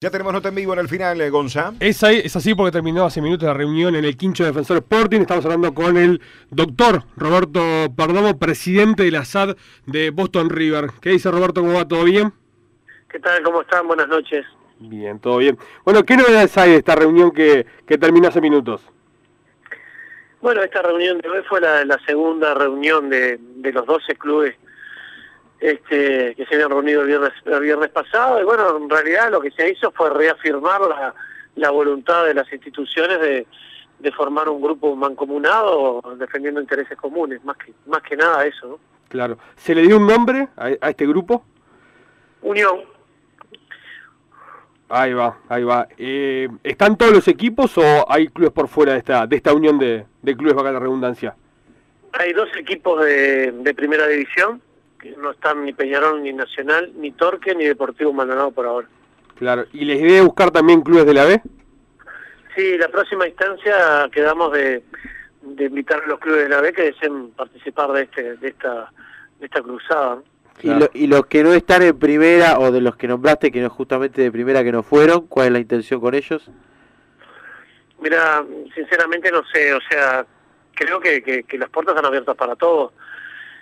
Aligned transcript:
Ya 0.00 0.10
tenemos 0.10 0.32
nota 0.32 0.50
en 0.50 0.54
vivo 0.54 0.72
en 0.74 0.78
el 0.78 0.88
final, 0.88 1.20
eh, 1.20 1.28
Gonza. 1.28 1.72
Es, 1.80 2.04
ahí- 2.04 2.20
es 2.22 2.36
así 2.36 2.54
porque 2.54 2.70
terminó 2.70 3.04
hace 3.04 3.20
minutos 3.20 3.48
la 3.48 3.52
reunión 3.54 3.96
en 3.96 4.04
el 4.04 4.16
Quincho 4.16 4.44
Defensor 4.44 4.76
Sporting. 4.76 5.22
Estamos 5.22 5.44
hablando 5.44 5.74
con 5.74 5.96
el 5.96 6.20
doctor 6.50 7.02
Roberto 7.16 7.60
Perdomo, 7.96 8.38
presidente 8.38 9.02
de 9.02 9.10
la 9.10 9.24
SAD 9.24 9.56
de 9.86 10.10
Boston 10.10 10.50
River. 10.50 10.90
¿Qué 11.00 11.10
dice 11.10 11.32
Roberto? 11.32 11.62
¿Cómo 11.62 11.72
va? 11.74 11.88
¿Todo 11.88 12.04
bien? 12.04 12.32
¿Qué 13.10 13.18
tal? 13.18 13.42
¿Cómo 13.42 13.62
están? 13.62 13.88
Buenas 13.88 14.06
noches. 14.06 14.46
Bien, 14.78 15.18
todo 15.18 15.38
bien. 15.38 15.58
Bueno, 15.84 16.04
¿qué 16.04 16.16
novedades 16.16 16.56
hay 16.58 16.70
de 16.70 16.76
esta 16.76 16.94
reunión 16.94 17.32
que, 17.32 17.66
que 17.84 17.98
terminó 17.98 18.28
hace 18.28 18.40
minutos? 18.40 18.80
Bueno, 20.40 20.62
esta 20.62 20.80
reunión 20.80 21.18
de 21.18 21.28
hoy 21.28 21.42
fue 21.48 21.60
la, 21.60 21.84
la 21.84 21.98
segunda 22.06 22.54
reunión 22.54 23.10
de, 23.10 23.40
de 23.40 23.72
los 23.72 23.84
12 23.84 24.14
clubes 24.14 24.54
este, 25.60 26.34
que 26.34 26.46
se 26.46 26.54
habían 26.54 26.70
reunido 26.70 27.02
el 27.02 27.08
viernes, 27.08 27.32
el 27.44 27.60
viernes 27.60 27.90
pasado. 27.90 28.40
Y 28.40 28.44
bueno, 28.44 28.76
en 28.76 28.88
realidad 28.88 29.30
lo 29.30 29.40
que 29.40 29.50
se 29.50 29.70
hizo 29.70 29.90
fue 29.92 30.10
reafirmar 30.10 30.80
la, 30.82 31.14
la 31.56 31.70
voluntad 31.70 32.24
de 32.24 32.34
las 32.34 32.52
instituciones 32.52 33.20
de, 33.20 33.46
de 33.98 34.12
formar 34.12 34.48
un 34.48 34.60
grupo 34.60 34.94
mancomunado 34.94 36.02
defendiendo 36.16 36.60
intereses 36.60 36.96
comunes, 36.96 37.42
más 37.44 37.56
que, 37.56 37.72
más 37.86 38.02
que 38.02 38.16
nada 38.16 38.46
eso, 38.46 38.68
¿no? 38.68 38.78
Claro. 39.08 39.38
¿Se 39.56 39.74
le 39.74 39.82
dio 39.82 39.96
un 39.96 40.06
nombre 40.06 40.48
a, 40.56 40.66
a 40.80 40.90
este 40.90 41.06
grupo? 41.06 41.42
Unión, 42.42 42.82
Ahí 44.90 45.12
va, 45.12 45.36
ahí 45.50 45.64
va. 45.64 45.86
Eh, 45.98 46.48
¿Están 46.62 46.96
todos 46.96 47.12
los 47.12 47.28
equipos 47.28 47.76
o 47.76 48.10
hay 48.10 48.28
clubes 48.28 48.52
por 48.52 48.68
fuera 48.68 48.92
de 48.92 48.98
esta, 48.98 49.26
de 49.26 49.36
esta 49.36 49.52
unión 49.52 49.78
de, 49.78 50.06
de 50.22 50.36
clubes, 50.36 50.54
vaga 50.54 50.72
la 50.72 50.78
redundancia? 50.78 51.34
hay 52.12 52.32
dos 52.32 52.48
equipos 52.56 53.04
de, 53.04 53.52
de 53.52 53.74
primera 53.74 54.06
división, 54.06 54.60
que 55.00 55.10
no 55.16 55.30
están 55.30 55.64
ni 55.64 55.72
Peñarol, 55.72 56.22
ni 56.22 56.32
Nacional, 56.32 56.92
ni 56.96 57.12
Torque, 57.12 57.54
ni 57.54 57.64
Deportivo 57.64 58.12
Maldonado 58.12 58.50
por 58.50 58.66
ahora. 58.66 58.88
Claro. 59.36 59.64
¿Y 59.72 59.84
les 59.84 60.00
idea 60.00 60.22
buscar 60.22 60.50
también 60.50 60.82
clubes 60.82 61.06
de 61.06 61.14
la 61.14 61.24
B? 61.24 61.40
Sí, 62.56 62.76
la 62.76 62.88
próxima 62.88 63.26
instancia 63.28 64.08
quedamos 64.12 64.52
de, 64.52 64.82
de 65.42 65.64
invitar 65.64 66.02
a 66.02 66.06
los 66.08 66.18
clubes 66.18 66.42
de 66.42 66.48
la 66.48 66.60
B 66.60 66.72
que 66.72 66.82
deseen 66.82 67.30
participar 67.30 67.92
de 67.92 68.02
este 68.02 68.36
de 68.36 68.48
esta 68.48 68.90
de 69.38 69.46
esta 69.46 69.62
cruzada. 69.62 70.16
¿no? 70.16 70.22
Claro. 70.58 70.76
Y, 70.76 70.80
lo- 70.80 71.04
y 71.04 71.06
los 71.06 71.26
que 71.26 71.44
no 71.44 71.52
están 71.52 71.82
en 71.82 71.96
primera 71.96 72.58
o 72.58 72.72
de 72.72 72.80
los 72.80 72.96
que 72.96 73.06
nombraste 73.06 73.52
que 73.52 73.60
no 73.60 73.70
justamente 73.70 74.22
de 74.22 74.32
primera 74.32 74.64
que 74.64 74.72
no 74.72 74.82
fueron, 74.82 75.28
¿cuál 75.28 75.46
es 75.46 75.52
la 75.52 75.58
intención 75.60 76.00
con 76.00 76.14
ellos? 76.16 76.50
Mira, 78.00 78.44
sinceramente 78.74 79.30
no 79.30 79.42
sé, 79.52 79.72
o 79.74 79.80
sea, 79.88 80.24
creo 80.74 80.98
que, 81.00 81.22
que, 81.22 81.42
que 81.44 81.58
las 81.58 81.68
puertas 81.70 81.94
están 81.94 82.06
abiertas 82.06 82.36
para 82.36 82.56
todos. 82.56 82.92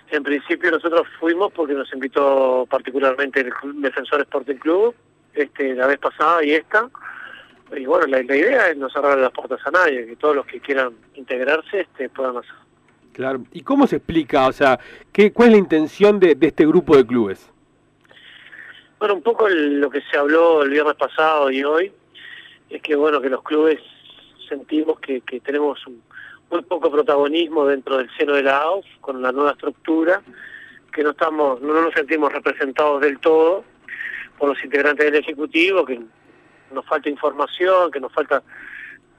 En 0.09 0.23
principio 0.23 0.71
nosotros 0.71 1.05
fuimos 1.19 1.51
porque 1.51 1.73
nos 1.73 1.91
invitó 1.93 2.65
particularmente 2.69 3.41
el 3.41 3.51
Defensor 3.81 4.21
Sporting 4.21 4.55
Club, 4.55 4.95
este, 5.33 5.75
la 5.75 5.87
vez 5.87 5.97
pasada 5.99 6.43
y 6.43 6.51
esta. 6.51 6.89
Y 7.75 7.85
bueno, 7.85 8.07
la, 8.07 8.23
la 8.23 8.35
idea 8.35 8.69
es 8.69 8.77
no 8.77 8.89
cerrar 8.89 9.17
las 9.17 9.31
puertas 9.31 9.59
a 9.65 9.71
nadie, 9.71 10.05
que 10.05 10.15
todos 10.15 10.35
los 10.37 10.45
que 10.45 10.61
quieran 10.61 10.93
integrarse 11.15 11.81
este, 11.81 12.07
puedan 12.09 12.37
hacer. 12.37 12.53
Claro. 13.11 13.43
¿Y 13.51 13.61
cómo 13.61 13.85
se 13.87 13.97
explica? 13.97 14.47
O 14.47 14.53
sea, 14.53 14.79
¿qué, 15.11 15.33
¿cuál 15.33 15.49
es 15.49 15.53
la 15.53 15.59
intención 15.59 16.19
de, 16.19 16.35
de 16.35 16.47
este 16.47 16.65
grupo 16.65 16.95
de 16.95 17.05
clubes? 17.05 17.51
Bueno, 18.99 19.15
un 19.15 19.21
poco 19.23 19.47
el- 19.47 19.79
lo 19.81 19.89
que 19.89 20.01
se 20.09 20.17
habló 20.17 20.63
el 20.63 20.69
viernes 20.69 20.95
pasado 20.95 21.51
y 21.51 21.63
hoy 21.63 21.91
es 22.69 22.81
que 22.81 22.95
bueno 22.95 23.19
que 23.21 23.29
los 23.29 23.43
clubes 23.43 23.79
sentimos 24.47 24.99
que, 25.01 25.21
que 25.21 25.39
tenemos 25.41 25.85
un- 25.87 26.01
muy 26.49 26.61
poco 26.63 26.91
protagonismo 26.91 27.65
dentro 27.65 27.97
del 27.97 28.09
seno 28.17 28.33
de 28.33 28.43
la 28.43 28.57
AUF 28.61 28.85
con 29.01 29.21
la 29.21 29.31
nueva 29.31 29.51
estructura, 29.51 30.21
que 30.93 31.03
no 31.03 31.11
estamos, 31.11 31.61
no 31.61 31.73
nos 31.81 31.93
sentimos 31.93 32.31
representados 32.31 33.01
del 33.01 33.19
todo 33.19 33.63
por 34.37 34.49
los 34.49 34.63
integrantes 34.63 35.05
del 35.05 35.21
ejecutivo, 35.21 35.85
que 35.85 35.99
nos 36.71 36.85
falta 36.85 37.09
información, 37.09 37.91
que 37.91 37.99
nos 37.99 38.11
falta 38.13 38.41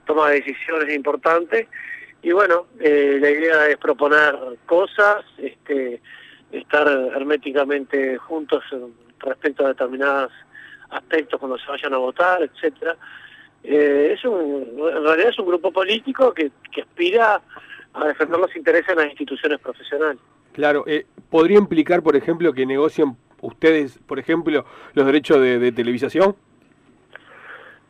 toma 0.06 0.30
de 0.30 0.36
decisiones 0.40 0.94
importantes 0.94 1.66
y 2.22 2.32
bueno, 2.32 2.66
eh, 2.80 3.18
la 3.20 3.30
idea 3.30 3.68
es 3.68 3.76
proponer 3.76 4.34
cosas, 4.66 5.24
este, 5.38 6.00
estar 6.50 6.88
herméticamente 6.88 8.16
juntos 8.16 8.64
en- 8.72 8.94
respecto 9.20 9.64
a 9.64 9.68
determinados 9.68 10.32
aspectos 10.90 11.38
cuando 11.38 11.58
se 11.58 11.66
vayan 11.68 11.92
a 11.92 11.98
votar, 11.98 12.42
etcétera. 12.42 12.96
Eh, 13.64 14.14
es 14.14 14.24
un, 14.24 14.66
en 14.78 15.02
realidad 15.04 15.30
es 15.30 15.38
un 15.38 15.46
grupo 15.46 15.70
político 15.72 16.32
que, 16.32 16.50
que 16.72 16.82
aspira 16.82 17.40
a 17.92 18.06
defender 18.06 18.38
los 18.38 18.54
intereses 18.54 18.88
de 18.88 18.94
las 18.94 19.06
instituciones 19.06 19.58
profesionales. 19.60 20.18
Claro. 20.52 20.84
eh, 20.86 21.06
¿Podría 21.30 21.58
implicar, 21.58 22.02
por 22.02 22.16
ejemplo, 22.16 22.52
que 22.52 22.66
negocien 22.66 23.16
ustedes, 23.40 23.98
por 24.06 24.18
ejemplo, 24.18 24.64
los 24.94 25.06
derechos 25.06 25.40
de, 25.40 25.58
de 25.58 25.72
televisación? 25.72 26.34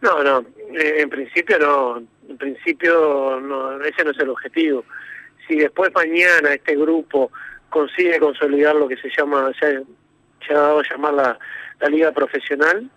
No, 0.00 0.22
no, 0.22 0.40
eh, 0.74 1.00
en 1.00 1.10
principio 1.10 1.58
no, 1.58 2.02
en 2.28 2.38
principio 2.38 3.40
no, 3.40 3.82
ese 3.82 4.04
no 4.04 4.10
es 4.12 4.18
el 4.18 4.28
objetivo. 4.30 4.84
Si 5.46 5.56
después 5.56 5.92
mañana 5.94 6.54
este 6.54 6.76
grupo 6.76 7.32
consigue 7.68 8.18
consolidar 8.18 8.76
lo 8.76 8.86
que 8.86 8.96
se 8.96 9.10
llama, 9.16 9.50
se 9.58 9.66
ha, 9.66 9.82
se 10.46 10.54
ha 10.54 10.58
dado 10.58 10.80
a 10.80 10.82
llamar 10.88 11.14
la, 11.14 11.38
la 11.80 11.88
liga 11.88 12.12
profesional, 12.12 12.88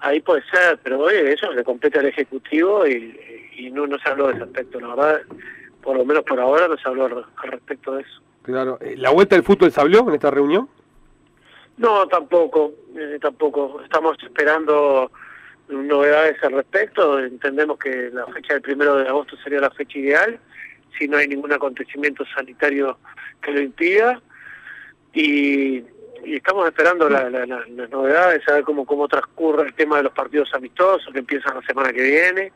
ahí 0.00 0.20
puede 0.20 0.42
ser, 0.50 0.78
pero 0.82 1.00
hoy 1.00 1.14
eso 1.14 1.52
le 1.52 1.64
compete 1.64 1.98
al 1.98 2.06
Ejecutivo 2.06 2.86
y, 2.86 3.50
y 3.56 3.70
no, 3.70 3.86
no 3.86 3.98
se 3.98 4.08
habló 4.08 4.28
de 4.28 4.34
ese 4.34 4.44
aspecto, 4.44 4.80
la 4.80 4.88
verdad, 4.94 5.20
por 5.82 5.96
lo 5.96 6.04
menos 6.04 6.24
por 6.24 6.38
ahora 6.40 6.68
no 6.68 6.76
se 6.76 6.88
habló 6.88 7.06
al, 7.06 7.24
al 7.36 7.50
respecto 7.50 7.94
de 7.94 8.02
eso. 8.02 8.22
Claro. 8.42 8.78
eh, 8.80 8.94
¿La 8.96 9.10
vuelta 9.10 9.34
del 9.36 9.44
fútbol 9.44 9.70
se 9.70 9.80
habló 9.80 10.08
en 10.08 10.14
esta 10.14 10.30
reunión? 10.30 10.68
No, 11.76 12.08
tampoco, 12.08 12.72
eh, 12.96 13.18
tampoco. 13.20 13.80
Estamos 13.84 14.16
esperando 14.22 15.10
novedades 15.68 16.42
al 16.42 16.52
respecto. 16.52 17.18
Entendemos 17.20 17.78
que 17.78 18.10
la 18.12 18.26
fecha 18.26 18.54
del 18.54 18.62
primero 18.62 18.96
de 18.96 19.08
agosto 19.08 19.36
sería 19.44 19.60
la 19.60 19.70
fecha 19.70 19.98
ideal, 19.98 20.40
si 20.98 21.06
no 21.06 21.18
hay 21.18 21.28
ningún 21.28 21.52
acontecimiento 21.52 22.24
sanitario 22.34 22.98
que 23.42 23.52
lo 23.52 23.60
impida. 23.60 24.20
Y, 25.12 25.84
y 26.24 26.34
estamos 26.36 26.66
esperando 26.68 27.08
la- 27.08 27.28
la- 27.30 27.46
la- 27.46 27.64
las 27.68 27.90
novedades, 27.90 28.46
a 28.48 28.54
ver 28.54 28.64
cómo, 28.64 28.84
cómo 28.86 29.08
transcurre 29.08 29.66
el 29.68 29.74
tema 29.74 29.98
de 29.98 30.04
los 30.04 30.12
partidos 30.12 30.52
amistosos 30.54 31.12
que 31.12 31.18
empiezan 31.20 31.54
la 31.56 31.62
semana 31.62 31.92
que 31.92 32.02
viene. 32.02 32.52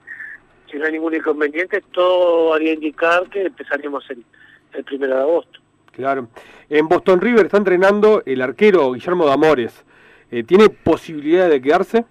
Si 0.71 0.77
no 0.79 0.87
hay 0.87 0.93
ningún 0.93 1.15
inconveniente, 1.15 1.83
todo 1.93 2.55
haría 2.55 2.73
indicar 2.73 3.29
que 3.31 3.43
empezaríamos 3.43 4.09
el, 4.11 4.25
el 4.73 4.85
primero 4.85 5.15
de 5.17 5.21
agosto. 5.23 5.61
Claro. 5.93 6.29
En 6.71 6.89
Boston 6.89 7.21
River 7.21 7.47
está 7.47 7.59
entrenando 7.59 8.23
el 8.25 8.41
arquero 8.41 8.93
Guillermo 8.93 9.27
Damores. 9.27 9.85
Eh, 10.31 10.43
¿Tiene 10.45 10.71
posibilidad 10.71 11.51
de 11.51 11.61
quedarse? 11.61 12.05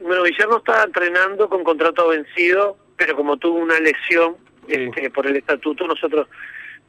Bueno, 0.00 0.22
Guillermo 0.24 0.58
está 0.58 0.84
entrenando 0.84 1.48
con 1.48 1.62
contrato 1.64 2.08
vencido, 2.08 2.78
pero 2.96 3.14
como 3.16 3.36
tuvo 3.36 3.58
una 3.58 3.78
lesión 3.80 4.36
Sí. 4.66 4.74
este, 4.74 5.10
por 5.10 5.26
el 5.26 5.36
estatuto, 5.36 5.86
nosotros 5.86 6.28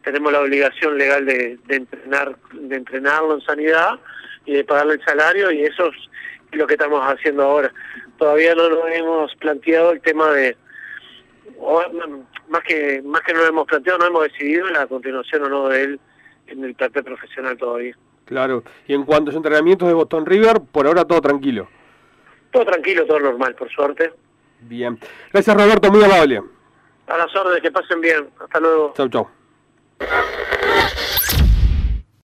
tenemos 0.04 0.32
la 0.32 0.42
obligación 0.42 0.98
legal 0.98 1.26
de, 1.26 1.58
de 1.66 1.76
entrenar, 1.76 2.36
de 2.54 2.76
entrenarlo 2.76 3.36
en 3.36 3.42
sanidad 3.42 4.00
y 4.46 4.54
de 4.54 4.64
pagarle 4.64 4.94
el 4.94 5.06
salario 5.06 5.52
y 5.52 5.64
eso 5.64 5.88
es 5.88 6.58
lo 6.58 6.68
que 6.68 6.74
estamos 6.74 7.02
haciendo 7.04 7.44
ahora. 7.44 7.72
Todavía 8.18 8.56
no 8.56 8.70
nos 8.70 8.88
hemos 8.92 9.36
planteado 9.36 9.92
el 9.92 10.02
tema 10.02 10.32
de, 10.32 10.58
o, 11.60 11.82
más 12.50 12.64
que 12.64 13.02
más 13.04 13.22
que 13.22 13.34
no 13.34 13.40
lo 13.40 13.48
hemos 13.48 13.68
planteado, 13.68 14.00
no 14.00 14.08
hemos 14.08 14.24
decidido 14.24 14.68
la 14.70 14.88
continuación 14.88 15.44
o 15.44 15.50
no 15.50 15.70
de 15.70 15.84
él 15.84 16.00
en 16.48 16.64
el 16.64 16.74
plantel 16.76 17.04
profesional 17.04 17.58
todavía. 17.58 17.96
Claro. 18.26 18.64
Y 18.88 18.94
en 18.94 19.06
cuanto 19.06 19.30
a 19.30 19.34
sus 19.34 19.38
entrenamientos 19.38 19.88
de 19.88 19.94
Boston 19.94 20.26
River, 20.26 20.62
por 20.72 20.88
ahora 20.88 21.06
todo 21.06 21.22
tranquilo. 21.22 21.68
Todo 22.52 22.66
tranquilo, 22.66 23.06
todo 23.06 23.20
normal, 23.20 23.56
por 23.56 23.70
suerte. 23.70 24.14
Bien. 24.62 25.00
Gracias 25.32 25.56
Roberto, 25.56 25.92
muy 25.92 26.04
amable. 26.04 26.42
A 27.08 27.18
las 27.18 27.36
órdenes, 27.36 27.62
que 27.62 27.72
pasen 27.72 28.02
bien. 28.02 28.30
Hasta 28.40 28.60
luego. 28.60 28.94
Chau, 28.96 29.10
chau. 29.10 29.39